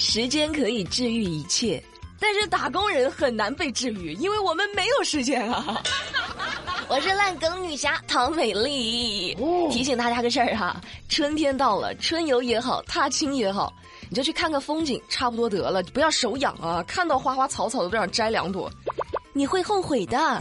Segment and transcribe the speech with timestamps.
[0.00, 1.82] 时间可以治愈一切，
[2.20, 5.82] 但是打工人很难被治愈，因为我们没有时间啊。
[6.88, 9.36] 我是烂梗女侠唐美丽，
[9.72, 13.72] 提醒大家个事儿哈，春天到了，春游也好，踏青也好，
[14.08, 18.70] 你就去看个风景，差不多得了，不要手痒啊，看到花花草草都想摘两朵，
[19.32, 20.40] 你会后悔的。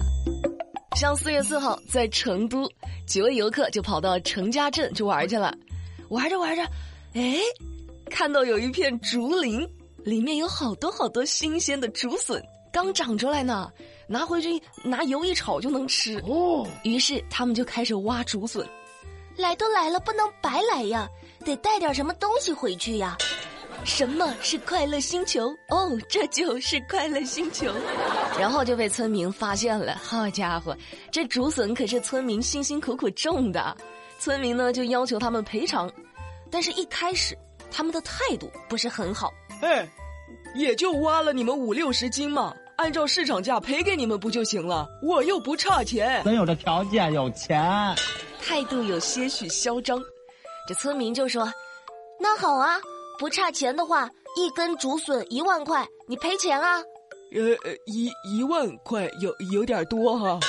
[0.95, 2.71] 像四月四号在成都，
[3.07, 5.51] 几位游客就跑到程家镇去玩去了，
[6.09, 6.61] 玩着玩着，
[7.15, 7.39] 哎，
[8.07, 9.67] 看到有一片竹林，
[10.03, 13.71] 里面有好多好多新鲜的竹笋，刚长出来呢。
[14.09, 16.65] 拿回去拿油一炒就能吃哦。
[16.83, 18.65] 于是他们就开始挖竹笋。
[19.35, 21.07] 来都来了，不能白来呀，
[21.43, 23.17] 得带点什么东西回去呀。
[23.83, 25.49] 什么是快乐星球？
[25.69, 27.71] 哦，这就是快乐星球。
[28.39, 29.95] 然后就被村民发现了。
[30.01, 30.75] 好家伙，
[31.11, 33.75] 这竹笋可是村民辛辛苦苦种的。
[34.17, 35.91] 村民呢就要求他们赔偿，
[36.49, 37.37] 但是一开始
[37.71, 39.33] 他们的态度不是很好。
[39.61, 39.87] 哎，
[40.55, 42.53] 也就挖了你们五六十斤嘛。
[42.77, 44.87] 按照市场价赔给你们不就行了？
[45.01, 47.59] 我又不差钱，咱有这条件，有钱。
[48.39, 49.99] 态度有些许嚣张，
[50.67, 51.51] 这村民就说
[52.21, 52.77] ：“那好啊，
[53.17, 56.79] 不差钱的话，一根竹笋一万块，你赔钱啊？”
[57.33, 60.39] 呃，一一万块有有点多哈。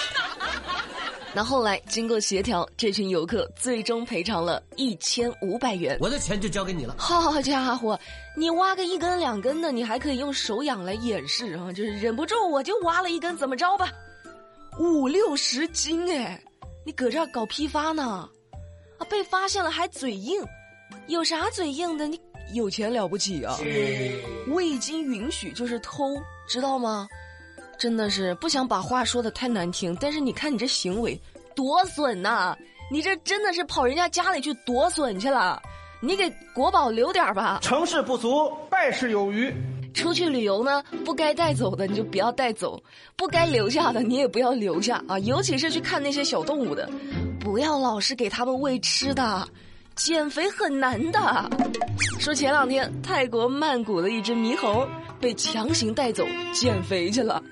[1.34, 5.96] 那后来经过协调，这群游客最终赔偿了一千五百元。
[6.00, 6.94] 我的钱就交给你了。
[6.98, 7.98] 好家伙，
[8.36, 13.92] 你挖个一根两根的，你还可以用手痒来掩饰啊，就是忍不住我就挖了一根，怎么着吧？
[14.78, 16.40] 五六十斤哎，
[16.84, 18.28] 你搁这搞批发呢？
[18.98, 20.42] 啊，被发现了还嘴硬，
[21.08, 22.06] 有啥嘴硬的？
[22.08, 22.18] 你
[22.54, 23.56] 有钱了不起啊？
[24.48, 26.16] 未经允许就是偷，
[26.48, 27.06] 知道吗？
[27.78, 31.18] 真的是不想把话说的太难听，但是你看你这行为，
[31.54, 32.56] 多损呐！
[32.90, 35.60] 你这真的是跑人家家里去夺笋去了，
[36.00, 37.58] 你给国宝留点吧。
[37.62, 39.54] 成事不足，败事有余。
[39.94, 42.82] 出去旅游呢，不该带走的你就不要带走，
[43.16, 45.18] 不该留下的你也不要留下啊！
[45.20, 46.88] 尤其是去看那些小动物的，
[47.40, 49.48] 不要老是给他们喂吃的，
[49.96, 51.50] 减肥很难的。
[52.20, 54.86] 说前两天泰国曼谷的一只猕猴
[55.20, 57.42] 被强行带走减肥去了。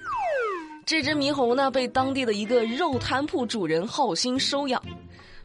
[0.86, 4.80] 这只猕猴呢，被当地的一个肉摊铺主人好心收养，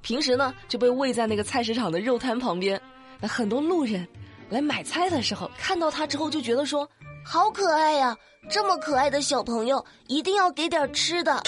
[0.03, 2.79] 平时呢就被喂在那个菜市场的肉摊旁边。
[3.19, 4.07] 那很多路人
[4.49, 6.87] 来买菜的时候，看到它之后就觉得说
[7.25, 8.15] ：“好可爱呀，
[8.51, 11.41] 这么可爱的小朋友，一定要给点吃的。”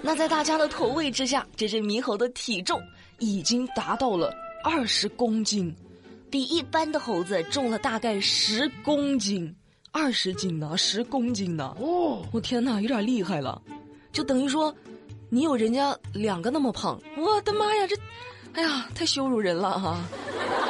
[0.00, 2.80] 那在大家的投喂之下，这只猕猴的体重
[3.18, 4.32] 已经达到了
[4.62, 5.74] 二十公斤，
[6.30, 9.52] 比一般的猴子重了大概十公斤。
[9.92, 11.76] 二十斤呢，十公斤呢！
[11.80, 13.60] 哦，我天哪，有点厉害了，
[14.12, 14.74] 就等于说，
[15.28, 17.00] 你有人家两个那么胖。
[17.16, 17.96] 我的妈呀，这，
[18.54, 19.98] 哎呀，太羞辱人了哈！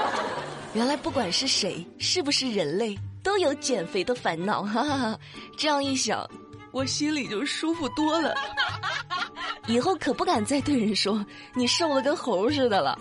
[0.72, 4.62] 原来不管是谁，是不是人类，都有减肥的烦恼。
[4.62, 5.19] 哈哈哈，
[5.56, 6.28] 这样一想，
[6.72, 8.34] 我心里就舒服多了。
[9.69, 12.98] 以后可不敢再对人说你瘦的跟猴似的了，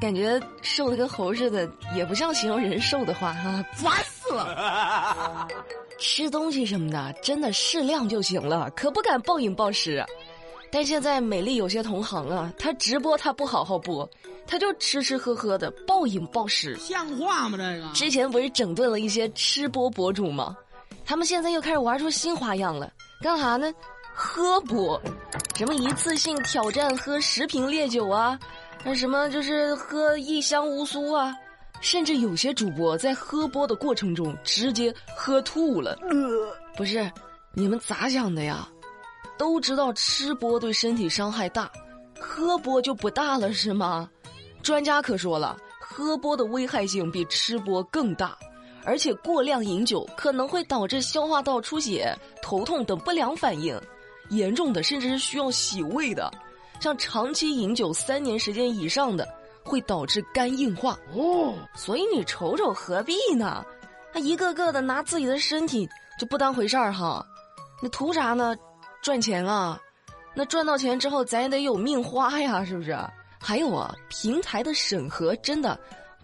[0.00, 4.17] 感觉瘦的跟猴似的也不像形容人瘦的话哈，烦死！
[5.98, 10.04] 吃东西什么的，真的适量就行了，可不敢暴饮暴食。
[10.70, 14.08] 但现在美丽有些同行啊，他直播他不好好播，
[14.46, 17.56] 他就吃吃喝喝的暴饮暴食，像话吗？
[17.56, 20.56] 这个之前不是整顿了一些吃播博主吗？
[21.06, 23.72] 他们现在又开始玩出新花样了，干啥呢？
[24.12, 25.00] 喝播，
[25.56, 28.38] 什么一次性挑战喝十瓶烈酒啊，
[28.84, 31.34] 那什么就是喝一箱乌苏啊。
[31.80, 35.96] 甚至有些主播在喝播的过程中直接喝吐了。
[36.02, 36.18] 呃
[36.76, 37.10] 不是，
[37.52, 38.68] 你们咋想的呀？
[39.36, 41.70] 都知道吃播对身体伤害大，
[42.18, 44.08] 喝播就不大了是吗？
[44.62, 48.36] 专家可说了，喝播的危害性比吃播更大，
[48.84, 52.12] 而且过量饮酒可能会导致消化道出血、
[52.42, 53.80] 头痛等不良反应，
[54.30, 56.28] 严重的甚至是需要洗胃的。
[56.80, 59.26] 像长期饮酒三年时间以上的。
[59.68, 63.64] 会导致肝硬化哦，所以你瞅瞅何必呢？
[64.12, 65.88] 他一个个的拿自己的身体
[66.18, 67.24] 就不当回事儿哈，
[67.82, 68.56] 那图啥呢？
[69.02, 69.78] 赚钱啊，
[70.34, 72.98] 那赚到钱之后咱也得有命花呀，是不是？
[73.38, 75.78] 还有啊，平台的审核真的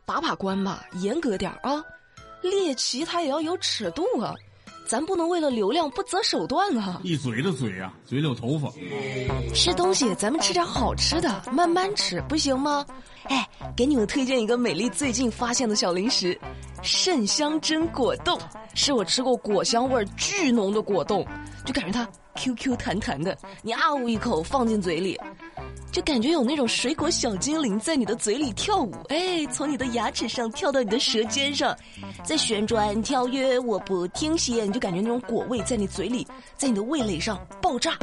[0.04, 1.84] 把把关吧，严格点儿啊，
[2.40, 4.34] 猎奇它也要有尺度啊。
[4.86, 7.00] 咱不能为了流量不择手段啊！
[7.02, 8.70] 一嘴的嘴啊，嘴里有头发。
[9.54, 12.84] 吃东西，咱们吃点好吃的，慢慢吃，不行吗？
[13.24, 16.38] 哎，给你们推荐一个美丽最近发现的小零食——
[16.82, 18.38] 肾香榛果冻，
[18.74, 21.26] 是我吃过果香味巨浓的果冻，
[21.64, 25.18] 就感觉它 Q Q 弹弹的，你啊呜一口放进嘴里，
[25.92, 31.76] 就感觉有那种水果小精灵在你的嘴里跳舞，哎，从你的牙齿上跳到你的舌尖上，
[32.24, 36.26] 在旋转跳跃，我不停歇，你就感觉那种果味在你嘴里，
[36.56, 37.96] 在你的味蕾上爆炸，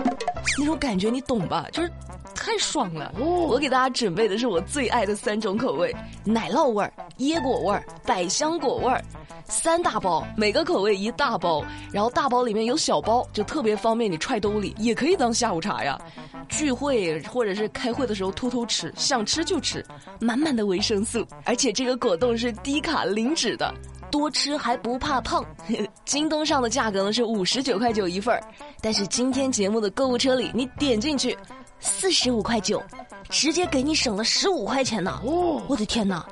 [0.58, 1.68] 那种感觉你懂吧？
[1.72, 1.92] 就是
[2.34, 3.14] 太爽了。
[3.20, 5.94] 我给大家准备的是我最爱的三种口味：
[6.24, 9.04] 奶酪味儿、椰果味儿、百香果味儿。
[9.46, 11.62] 三大包，每个口味一大包，
[11.92, 16.00] 然后大包里面有小包，就特别方便你揣兜里，也可以当下午茶呀。
[16.48, 19.86] 聚会或者是开会的时候偷偷吃，想吃就吃，
[20.20, 23.74] 满满的维生素，而且这个果冻是低卡零脂的，
[24.10, 25.44] 多吃还不怕胖。
[26.06, 28.42] 京东上的价格呢是五十九块九一份儿，
[28.82, 31.38] 但是今天节目的购物车里，你点进去，
[31.80, 32.82] 四十五块九，
[33.30, 35.22] 直接给你省了十五块钱呢。
[35.26, 36.26] 哦，我的天哪，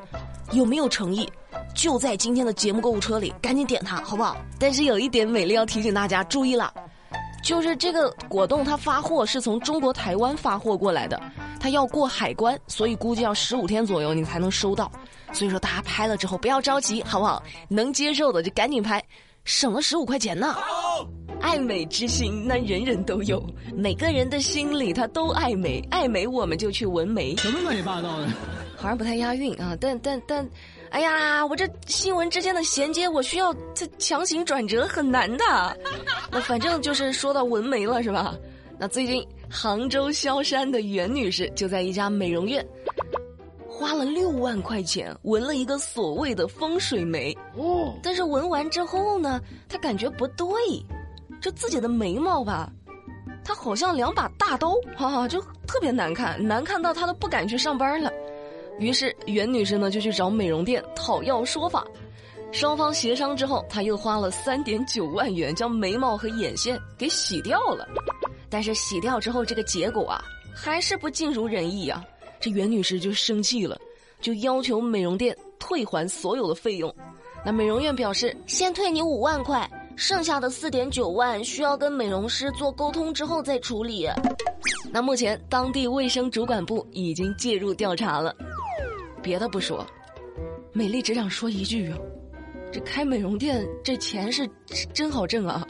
[0.52, 1.30] 有没有诚意？
[1.74, 4.36] 就在今天的节目购物车里，赶紧点它，好不好？
[4.60, 6.74] 但是有一点，美丽要提醒大家注意了，
[7.42, 11.20] 就是这个果冻它发货是从中国台湾发货过来的，
[11.60, 14.92] 它要过海关，所以估计要十五天左右你才能收到。
[15.32, 17.42] 所以说大家拍了之后不要着急，好不好？
[17.68, 19.04] 能接受的就赶紧拍，
[19.46, 20.56] 省了十五块钱呢。
[21.42, 23.42] 爱美之心，那人人都有，
[23.74, 27.36] 每个人的心里他都爱美，爱美我们就去纹眉。
[27.38, 28.28] 什么乱七八糟的？
[28.76, 30.48] 好像不太押韵啊，但但但。
[30.92, 35.46] 哎呀，我这新闻之间的衔接，我需要这强行转折，很难的。
[36.32, 38.36] 那反正就是说到纹眉了，是吧？
[38.80, 42.66] 那最近杭州萧山的袁女士就在一家美容院，
[43.68, 47.38] 花了六万块钱纹了一个所谓的风水眉。
[47.56, 47.94] 哦。
[48.02, 50.48] 但是纹完之后呢，她感觉不对，
[51.40, 52.72] 就自己的眉毛吧，
[53.44, 58.12] 她好像两把大刀，哈哈，就特别难看，难看到她都不敢去上班了。
[58.80, 61.86] 于是袁女士呢就去找美容店讨要说法，
[62.52, 67.88] 双方协商之后，她又花了三点九万元将眉毛和眼线给洗掉了。
[68.50, 70.24] 但是洗掉之后，这个结果啊
[70.56, 72.04] 还是不尽如人意啊！
[72.40, 73.78] 这袁女士就生气了，
[74.22, 76.94] 就要求美容店退还所有的费用。
[77.46, 84.10] 那美容院表示，先退你五万块，剩下的四点九万需要跟美容师做沟通之后再处理。
[84.92, 88.36] 那目前当地卫生主管部已经介入调查了。
[89.20, 89.86] 别的不说，
[90.74, 91.98] 美丽只想说一句啊，
[92.72, 94.50] 这开美容店这钱是
[94.94, 95.66] 真好挣啊，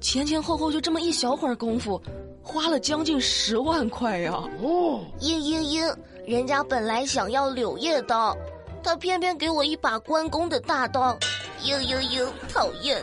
[0.00, 2.00] 前前后后就这么一小会儿功夫，
[2.42, 4.32] 花了将近十万块呀！
[4.60, 8.36] 哦，嘤嘤嘤，人家本来想要柳叶刀，
[8.82, 11.16] 他偏偏给我一把关公的大刀，
[11.62, 13.02] 嘤嘤嘤，讨厌！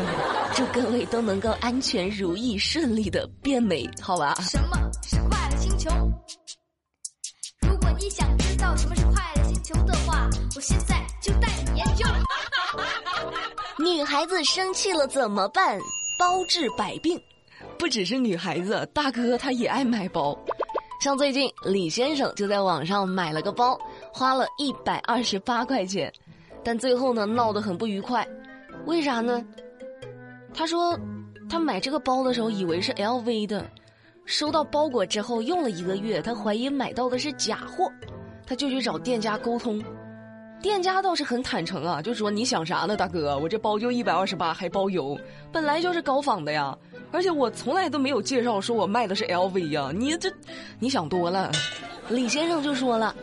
[0.54, 4.34] 祝各位都能够安全如意、顺利的变美，好吧？
[4.40, 5.90] 什么是快乐星球？
[7.98, 12.04] 你想知道什么是快乐星球的话，我现在就带你研究。
[13.82, 15.78] 女孩子生气了怎么办？
[16.18, 17.20] 包治百病。
[17.78, 20.38] 不只是女孩子，大哥他也爱买包。
[21.00, 23.78] 像最近李先生就在网上买了个包，
[24.12, 26.12] 花了一百二十八块钱，
[26.62, 28.26] 但最后呢闹得很不愉快。
[28.84, 29.42] 为啥呢？
[30.52, 30.98] 他说
[31.48, 33.64] 他买这个包的时候以为是 LV 的。
[34.26, 37.90] 收到包裹之后，用了一个月，他怀疑买到的是假货，
[38.44, 39.82] 他就去找店家沟通，
[40.60, 45.16] 店家倒是很坦诚啊，就说你想啥呢，大哥，我这包就一百二十八，还包邮，
[45.52, 46.76] 本来就是高仿的呀，
[47.12, 50.28] 而且我从来都没有介绍说我卖的是 LV 呀，你这，
[50.80, 51.52] 你想多了。
[52.08, 53.14] 李先生就说了，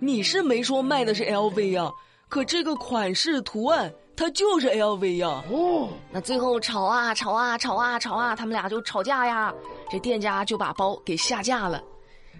[0.00, 1.88] 你是没说卖的是 LV 呀，
[2.28, 3.92] 可这个款式图案。
[4.14, 5.42] 它就是 LV 呀！
[5.50, 9.52] 哦，那最后吵啊吵啊吵啊吵啊，他们俩就吵架呀。
[9.90, 11.82] 这店家就把包给下架了。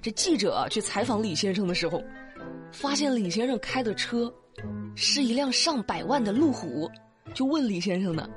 [0.00, 2.02] 这记者去采访李先生的时候，
[2.72, 4.32] 发现李先生开的车
[4.94, 6.90] 是一辆上百万的路虎，
[7.34, 8.28] 就问李先生呢：“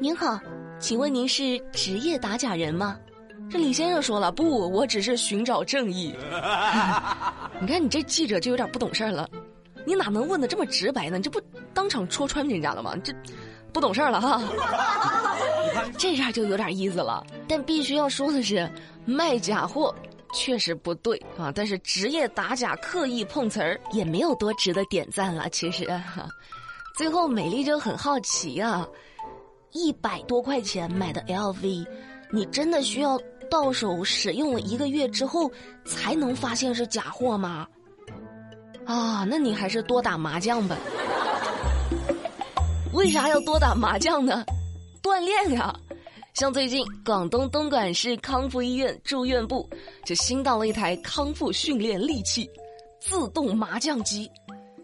[0.00, 0.38] 您好，
[0.78, 2.98] 请问您是职业打假人吗？”
[3.48, 6.14] 这李先生说了：“不，我只是寻找正义。”
[7.60, 9.28] 你看，你这记者就有点不懂事儿了。
[9.86, 11.18] 你哪能问的这么直白呢？
[11.20, 11.40] 这不
[11.72, 12.94] 当场戳穿人家了吗？
[13.04, 13.14] 这
[13.72, 14.42] 不懂事儿了哈！
[15.96, 17.24] 这下就有点意思了。
[17.46, 18.68] 但必须要说的是，
[19.04, 19.94] 卖假货
[20.32, 21.52] 确实不对啊。
[21.54, 25.48] 但是职业打假、刻意碰瓷儿也没有多值得点赞了。
[25.50, 26.26] 其实哈，
[26.96, 28.88] 最后美丽就很好奇啊，
[29.72, 31.86] 一百多块钱买的 LV，
[32.32, 33.18] 你真的需要
[33.50, 35.50] 到手使用了一个月之后
[35.84, 37.66] 才能发现是假货吗？
[38.86, 40.76] 啊，那你还是多打麻将吧。
[42.92, 44.44] 为啥要多打麻将呢？
[45.02, 45.74] 锻炼呀。
[46.34, 49.66] 像最近广东东莞市康复医院住院部
[50.04, 52.48] 就新到了一台康复训练利器——
[53.00, 54.30] 自动麻将机。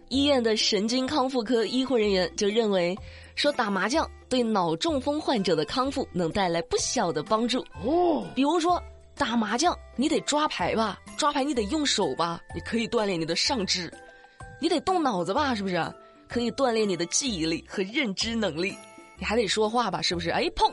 [0.09, 2.97] 医院的神经康复科医护人员就认为，
[3.35, 7.61] 说打麻将对脑中风患者的康复能带来不小的帮助。
[7.85, 8.82] 哦，比如说
[9.16, 13.88] 打麻将你得抓牌吧，抓牌你得用手吧，你可以锻炼你的上肢；
[14.61, 15.95] 你得动脑子吧，是不是？
[16.28, 18.76] 可以锻炼你的记忆力和认知能力。
[19.19, 20.31] 你还得说话吧，是不是？
[20.31, 20.73] 哎，碰，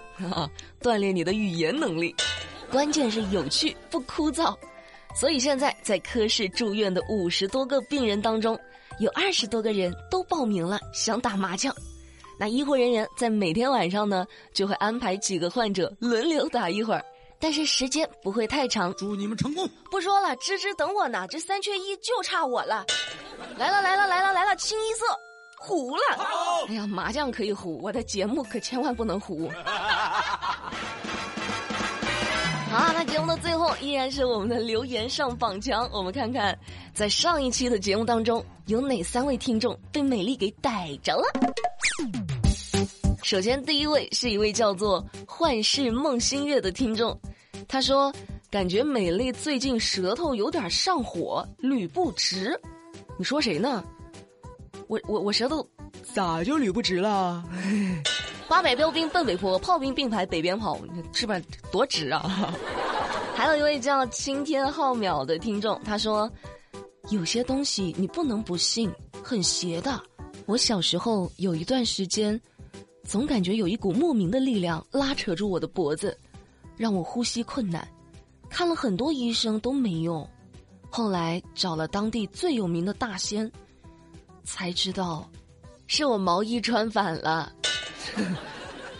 [0.82, 2.16] 锻炼你的语言能力。
[2.72, 4.56] 关键是有趣不枯燥。
[5.16, 8.58] 所以现在在科室住院的五十多个病人当中，
[9.00, 11.76] 有二十多个人都报名了想打麻将。
[12.40, 17.04] 那医护人员在每天晚上呢，就会安排几个患者轮流打一会儿，
[17.40, 18.94] 但是时间不会太长。
[18.96, 19.70] 祝你们成功！
[19.90, 22.86] 不说了，芝芝等我呢，这三缺一就差我了。
[23.58, 25.06] 来了来了来了来了，清一色
[25.58, 26.02] 糊了。
[26.68, 29.50] 哎呀，麻将可以糊，我的节目可千万不能糊。
[32.72, 35.90] 好，那节目的最后依然是我们的留言上榜墙。
[35.92, 36.56] 我们看看，
[36.94, 41.24] 在上一期的节目当中，有哪三位听众被美丽给逮着了？
[43.24, 47.20] 首先，第一位是一位叫做“幻世梦星月”的听众，
[47.70, 48.12] 他说
[48.50, 52.60] ：“感觉美丽最近舌头有点上火，捋不直。”
[53.16, 53.84] 你说谁呢？
[54.88, 55.66] 我我我舌头
[56.16, 57.44] 咋就捋不直了？
[58.48, 60.80] 八百标兵奔北坡，炮兵并排北边跑，
[61.14, 61.40] 是吧？
[61.72, 62.52] 多直啊！
[63.38, 66.30] 还有一位叫青天浩渺的听众，他说
[67.12, 68.92] ：“有些东西你不能不信，
[69.24, 70.02] 很邪的。
[70.48, 72.42] 我小时候有一段时间，
[73.04, 76.18] 总感觉有一股莫名的力量拉扯住我的脖子，
[76.80, 77.86] 让我呼吸困难。
[78.50, 80.28] 看了很多医生都没用，
[80.90, 83.52] 后来找了当地最有名的大仙，
[84.46, 85.30] 才知道，
[85.88, 87.52] 是我毛衣穿反了。”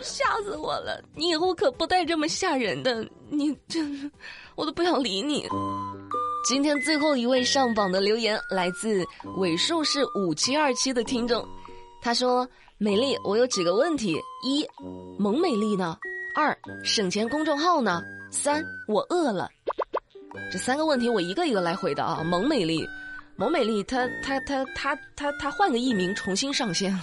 [0.02, 1.04] 吓死我了！
[1.14, 4.10] 你以后可不带这么吓人的，你真，
[4.56, 5.46] 我都不想理你。
[6.48, 9.06] 今天最后一位上榜的留言来自
[9.36, 11.46] 尾数是五七二七的听众，
[12.02, 12.48] 他说
[12.80, 14.66] ：“美丽，我有几个问题：一，
[15.18, 15.98] 萌美丽呢？
[16.40, 18.02] 二，省钱公众号呢？
[18.32, 19.50] 三，我饿了。
[20.50, 22.24] 这三个问题我一个一个来回答啊。
[22.24, 22.88] 萌美丽。”
[23.36, 26.98] 蒙美丽，她她她她她她换个艺名重新上线，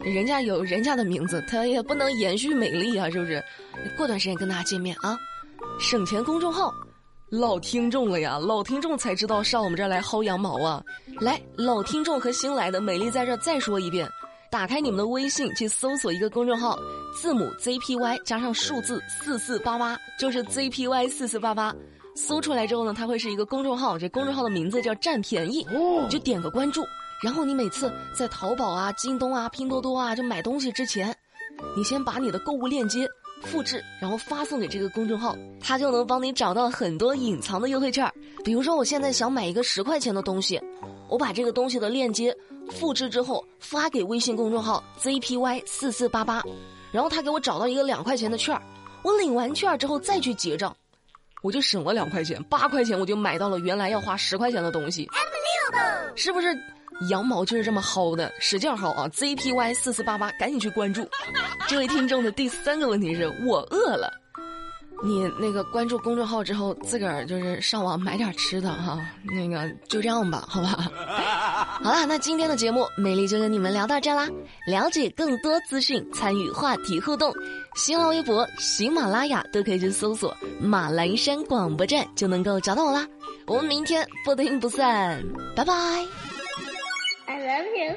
[0.00, 3.42] 人家有人家的名字，她也不能延续美丽啊，是不是？
[3.96, 5.16] 过段时间跟大家见面啊！
[5.80, 6.72] 省钱公众号，
[7.30, 10.82] 老听众了呀，老听众才知道上我们这儿来薅羊毛啊！
[11.20, 14.08] 来，老听众和新来的美丽在这再说一遍，
[14.52, 16.78] 打开你们的微信去搜索一个公众号，
[17.16, 21.74] 字母 ZPY 加上数字四四八八，就是 ZPY 四四八八。
[22.14, 25.66] 搜出来之后呢，它会是一个公众号，这公众号的名字叫“占便宜”，
[26.02, 26.84] 你就点个关注。
[27.22, 31.14] 然后你每次在淘宝啊、京东啊、拼多多啊就买东西之前，
[31.76, 33.06] 你先把你的购物链接
[33.42, 38.10] 复制，然后发送给这个公众号，它就能帮你找到很多隐藏的优惠券。
[38.44, 40.60] 比如说，我现在想买一个十块钱的东西，
[41.08, 42.34] 我把这个东西的链接
[42.70, 46.42] 复制之后发给微信公众号 ZPY 四四八八，
[46.96, 48.62] 然后他给我找到一个两块钱的券儿，
[49.02, 50.74] 我领完券儿之后再去结账。
[51.42, 55.06] 我就省了两块钱，八块钱我就买到了原来要花十块钱的东西，
[56.14, 56.56] 是不是？
[57.10, 61.06] 羊毛就是这么薅的，使劲薅啊！ZPY 四四八八，赶紧去关注。
[61.68, 64.10] 这位听众的第三个问题是我饿了。
[65.02, 68.98] 你那个关注公众号之后，自个儿就是上网买点吃的哈。
[69.24, 70.90] 那个就这样吧，好吧。
[71.82, 74.28] 好啦，那今天的节目，美丽就跟你们聊到这啦。
[74.66, 77.32] 了解更多资讯，参与话题互动，
[77.74, 83.06] 新浪微博、喜马拉雅都可以去搜索“马栏山广播站”，就能够找到我啦。
[83.46, 85.22] 我们明天不听不散，
[85.54, 85.74] 拜拜。
[87.26, 87.96] I love you.